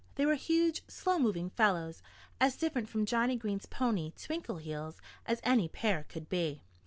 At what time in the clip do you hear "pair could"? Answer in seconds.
5.67-6.27